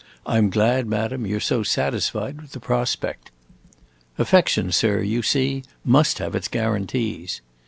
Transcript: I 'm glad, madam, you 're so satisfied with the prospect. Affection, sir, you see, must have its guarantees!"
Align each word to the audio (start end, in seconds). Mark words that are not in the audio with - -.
I 0.25 0.39
'm 0.39 0.49
glad, 0.49 0.87
madam, 0.87 1.27
you 1.27 1.37
're 1.37 1.39
so 1.39 1.61
satisfied 1.61 2.41
with 2.41 2.53
the 2.53 2.59
prospect. 2.59 3.29
Affection, 4.17 4.71
sir, 4.71 5.01
you 5.03 5.21
see, 5.21 5.63
must 5.85 6.17
have 6.17 6.33
its 6.33 6.47
guarantees!" 6.47 7.39